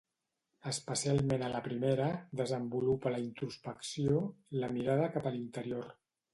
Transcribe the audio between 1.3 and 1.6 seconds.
a